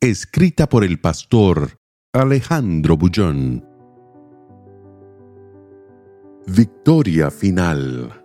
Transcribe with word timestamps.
Escrita 0.00 0.68
por 0.68 0.84
el 0.84 1.00
pastor 1.00 1.80
Alejandro 2.12 2.96
Bullón. 2.96 3.64
Victoria 6.46 7.32
final. 7.32 8.22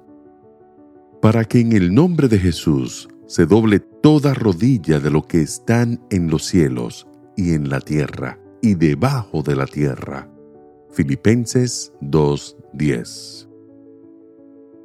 Para 1.20 1.46
que 1.46 1.62
en 1.62 1.74
el 1.74 1.92
nombre 1.92 2.28
de 2.28 2.38
Jesús 2.38 3.10
se 3.26 3.48
doble 3.48 3.80
toda 3.80 4.36
rodilla 4.36 5.00
de 5.00 5.10
lo 5.10 5.24
que 5.24 5.42
están 5.42 6.00
en 6.12 6.30
los 6.30 6.46
cielos 6.46 7.08
y 7.36 7.56
en 7.56 7.68
la 7.70 7.80
tierra 7.80 8.38
y 8.62 8.76
debajo 8.76 9.42
de 9.42 9.56
la 9.56 9.66
tierra. 9.66 10.30
Filipenses 10.92 11.92
2:10 12.02 13.50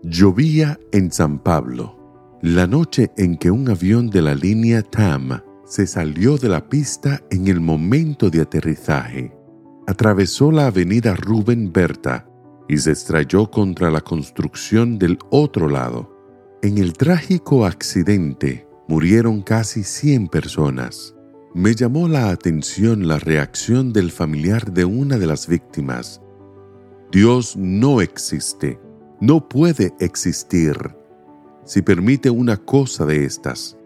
Llovía 0.05 0.81
en 0.93 1.13
San 1.13 1.39
Pablo, 1.39 2.39
la 2.41 2.67
noche 2.67 3.11
en 3.19 3.37
que 3.37 3.51
un 3.51 3.69
avión 3.69 4.09
de 4.09 4.23
la 4.23 4.35
línea 4.35 4.81
TAM 4.81 5.43
se 5.69 5.87
salió 5.87 6.39
de 6.39 6.49
la 6.49 6.67
pista 6.67 7.23
en 7.31 7.47
el 7.47 7.61
momento 7.61 8.31
de 8.31 8.41
aterrizaje. 8.41 9.37
Atravesó 9.87 10.51
la 10.51 10.67
avenida 10.69 11.15
Rubén 11.15 11.73
Berta 11.73 12.27
y 12.69 12.79
se 12.79 12.93
estrelló 12.93 13.51
contra 13.51 13.91
la 13.91 14.01
construcción 14.01 14.99
del 14.99 15.19
otro 15.31 15.69
lado. 15.69 16.17
En 16.63 16.79
el 16.79 16.95
trágico 16.95 17.67
accidente 17.67 18.67
murieron 18.89 19.43
casi 19.43 19.85
100 19.85 20.29
personas. 20.29 21.15
Me 21.55 21.75
llamó 21.75 22.09
la 22.09 22.31
atención 22.31 23.07
la 23.07 23.19
reacción 23.19 23.93
del 23.93 24.11
familiar 24.11 24.73
de 24.73 24.87
una 24.87 25.19
de 25.19 25.27
las 25.27 25.47
víctimas. 25.47 26.23
Dios 27.13 27.57
no 27.57 28.01
existe, 28.01 28.81
no 29.21 29.49
puede 29.49 29.95
existir 30.01 30.77
si 31.65 31.83
permite 31.83 32.31
una 32.31 32.57
cosa 32.57 33.05
de 33.05 33.27
estas 33.27 33.78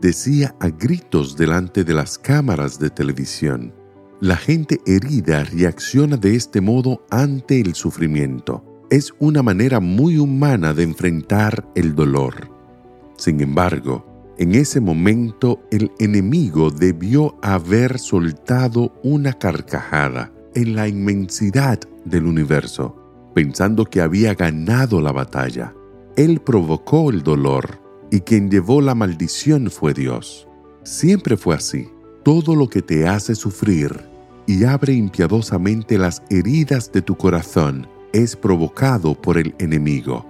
decía 0.00 0.54
a 0.60 0.68
gritos 0.68 1.36
delante 1.36 1.84
de 1.84 1.94
las 1.94 2.18
cámaras 2.18 2.78
de 2.78 2.90
televisión. 2.90 3.74
La 4.20 4.36
gente 4.36 4.80
herida 4.86 5.44
reacciona 5.44 6.16
de 6.16 6.34
este 6.34 6.60
modo 6.60 7.04
ante 7.10 7.60
el 7.60 7.74
sufrimiento. 7.74 8.64
Es 8.90 9.12
una 9.18 9.42
manera 9.42 9.80
muy 9.80 10.18
humana 10.18 10.72
de 10.72 10.82
enfrentar 10.82 11.68
el 11.74 11.94
dolor. 11.94 12.50
Sin 13.16 13.40
embargo, 13.40 14.34
en 14.38 14.54
ese 14.54 14.80
momento 14.80 15.60
el 15.70 15.90
enemigo 15.98 16.70
debió 16.70 17.36
haber 17.42 17.98
soltado 17.98 18.92
una 19.02 19.32
carcajada 19.32 20.32
en 20.54 20.74
la 20.74 20.88
inmensidad 20.88 21.78
del 22.04 22.26
universo, 22.26 22.96
pensando 23.34 23.84
que 23.84 24.00
había 24.00 24.34
ganado 24.34 25.00
la 25.00 25.12
batalla. 25.12 25.74
Él 26.16 26.40
provocó 26.40 27.10
el 27.10 27.22
dolor 27.22 27.87
y 28.10 28.20
quien 28.20 28.50
llevó 28.50 28.80
la 28.80 28.94
maldición 28.94 29.70
fue 29.70 29.94
Dios. 29.94 30.48
Siempre 30.82 31.36
fue 31.36 31.54
así. 31.54 31.88
Todo 32.24 32.56
lo 32.56 32.68
que 32.68 32.82
te 32.82 33.06
hace 33.06 33.34
sufrir 33.34 34.08
y 34.46 34.64
abre 34.64 34.94
impiadosamente 34.94 35.98
las 35.98 36.22
heridas 36.30 36.90
de 36.92 37.02
tu 37.02 37.16
corazón 37.16 37.86
es 38.12 38.36
provocado 38.36 39.14
por 39.14 39.36
el 39.38 39.54
enemigo. 39.58 40.26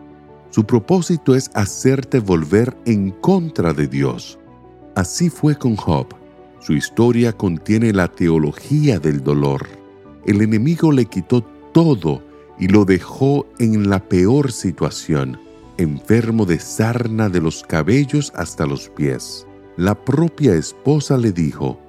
Su 0.51 0.65
propósito 0.65 1.35
es 1.35 1.51
hacerte 1.55 2.19
volver 2.19 2.77
en 2.87 3.11
contra 3.11 3.73
de 3.73 3.87
Dios. 3.87 4.39
Así 4.97 5.31
fue 5.31 5.57
con 5.57 5.77
Job. 5.77 6.09
Su 6.61 6.73
historia 6.73 7.33
contiene 7.33 7.93
la 7.93 8.09
teología 8.09 8.99
del 8.99 9.23
dolor. 9.23 9.69
El 10.27 10.43
enemigo 10.43 10.91
le 10.91 11.05
quitó 11.05 11.43
todo 11.73 12.23
y 12.59 12.67
lo 12.69 12.85
dejó 12.85 13.47
en 13.61 13.89
la 13.89 14.01
peor 14.09 14.51
situación 14.51 15.39
enfermo 15.79 16.45
de 16.45 16.59
sarna 16.59 17.29
de 17.29 17.41
los 17.41 17.63
cabellos 17.63 18.33
hasta 18.35 18.67
los 18.67 18.89
pies. 18.91 19.47
La 19.77 19.95
propia 19.95 20.55
esposa 20.55 21.17
le 21.17 21.33
dijo, 21.33 21.81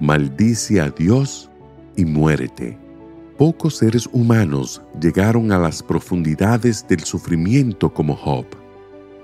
maldice 0.00 0.80
a 0.80 0.90
Dios 0.90 1.50
y 1.96 2.04
muérete. 2.04 2.78
Pocos 3.38 3.76
seres 3.76 4.08
humanos 4.12 4.82
llegaron 5.00 5.52
a 5.52 5.58
las 5.58 5.82
profundidades 5.82 6.86
del 6.88 7.04
sufrimiento 7.04 7.94
como 7.94 8.16
Job. 8.16 8.46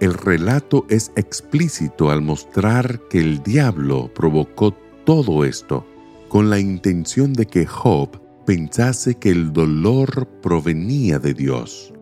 El 0.01 0.15
relato 0.15 0.87
es 0.89 1.11
explícito 1.17 2.11
al 2.11 2.23
mostrar 2.23 3.01
que 3.11 3.19
el 3.19 3.43
diablo 3.43 4.13
provocó 4.15 4.73
todo 5.05 5.45
esto 5.45 5.85
con 6.29 6.51
la 6.51 6.59
intención 6.59 7.33
de 7.33 7.47
que 7.47 7.67
Job 7.67 8.21
pensase 8.45 9.15
que 9.15 9.31
el 9.31 9.53
dolor 9.53 10.29
provenía 10.43 11.19
de 11.19 11.35
Dios. 11.35 11.94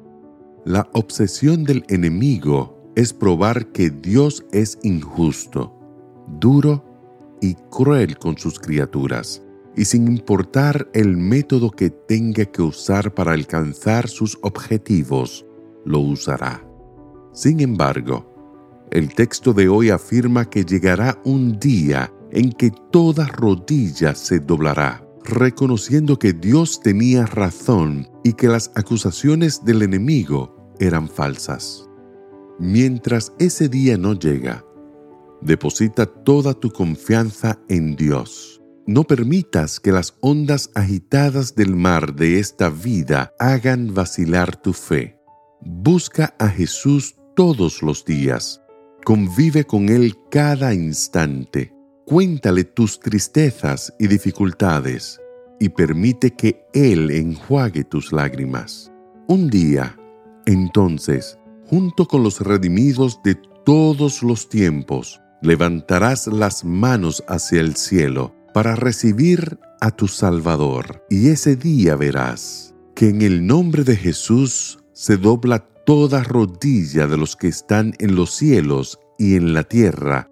La 0.65 0.89
obsesión 0.93 1.65
del 1.65 1.85
enemigo 1.89 2.93
es 2.95 3.13
probar 3.13 3.73
que 3.73 3.91
Dios 3.91 4.45
es 4.53 4.79
injusto, 4.85 5.77
duro 6.39 6.85
y 7.41 7.55
cruel 7.69 8.17
con 8.17 8.39
sus 8.39 8.61
criaturas, 8.61 9.43
y 9.77 9.87
sin 9.87 10.07
importar 10.07 10.89
el 10.95 11.17
método 11.17 11.73
que 11.73 11.91
tenga 11.91 12.45
que 12.45 12.63
usar 12.63 13.13
para 13.13 13.33
alcanzar 13.33 14.07
sus 14.09 14.39
objetivos, 14.43 15.45
lo 15.85 15.99
usará. 15.99 16.65
Sin 17.33 17.59
embargo, 17.59 18.87
el 18.93 19.13
texto 19.17 19.53
de 19.53 19.69
hoy 19.69 19.91
afirma 19.91 20.49
que 20.49 20.65
llegará 20.65 21.21
un 21.25 21.59
día 21.59 22.13
en 22.31 22.53
que 22.53 22.71
toda 22.93 23.27
rodilla 23.27 24.15
se 24.15 24.39
doblará, 24.39 25.02
reconociendo 25.25 26.19
que 26.19 26.33
Dios 26.33 26.81
tenía 26.81 27.27
razón 27.27 28.09
y 28.25 28.33
que 28.35 28.49
las 28.49 28.71
acusaciones 28.75 29.65
del 29.65 29.83
enemigo 29.83 30.75
eran 30.79 31.09
falsas. 31.09 31.89
Mientras 32.59 33.33
ese 33.39 33.69
día 33.69 33.97
no 33.97 34.15
llega, 34.15 34.65
deposita 35.41 36.07
toda 36.07 36.55
tu 36.55 36.71
confianza 36.71 37.59
en 37.69 37.97
Dios. 37.97 38.63
No 38.87 39.05
permitas 39.05 39.79
que 39.79 39.93
las 39.93 40.17
ondas 40.21 40.71
agitadas 40.75 41.55
del 41.55 41.77
mar 41.77 42.15
de 42.15 42.41
esta 42.41 42.69
vida 42.69 43.33
hagan 43.39 43.95
vacilar 43.95 44.57
tu 44.61 44.73
fe. 44.73 45.19
Busca 45.61 46.35
a 46.39 46.49
Jesús 46.49 47.15
todos 47.37 47.83
los 47.83 48.05
días. 48.05 48.61
Convive 49.05 49.65
con 49.65 49.89
Él 49.89 50.17
cada 50.31 50.75
instante. 50.75 51.73
Cuéntale 52.05 52.65
tus 52.65 52.99
tristezas 52.99 53.95
y 53.99 54.09
dificultades 54.09 55.21
y 55.61 55.69
permite 55.69 56.33
que 56.33 56.67
Él 56.73 57.13
enjuague 57.13 57.85
tus 57.85 58.13
lágrimas. 58.13 58.91
Un 59.29 59.49
día, 59.49 59.97
entonces, 60.45 61.39
junto 61.65 62.07
con 62.07 62.25
los 62.25 62.41
redimidos 62.41 63.21
de 63.23 63.37
todos 63.65 64.25
los 64.25 64.49
tiempos, 64.49 65.21
levantarás 65.43 66.27
las 66.27 66.65
manos 66.65 67.23
hacia 67.29 67.61
el 67.61 67.77
cielo 67.77 68.35
para 68.53 68.75
recibir 68.75 69.61
a 69.81 69.93
tu 69.93 70.09
Salvador. 70.09 71.05
Y 71.09 71.29
ese 71.29 71.55
día 71.55 71.95
verás 71.95 72.75
que 72.97 73.11
en 73.11 73.23
el 73.23 73.47
nombre 73.47 73.85
de 73.85 73.95
Jesús 73.95 74.81
se 74.93 75.17
dobla 75.17 75.61
toda 75.87 76.25
rodilla 76.25 77.07
de 77.07 77.17
los 77.17 77.37
que 77.37 77.47
están 77.47 77.95
en 78.01 78.17
los 78.17 78.33
cielos 78.33 78.99
y 79.19 79.37
en 79.37 79.55
la 79.55 79.63
tierra 79.63 80.32